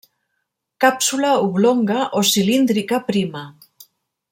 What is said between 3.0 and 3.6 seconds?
prima.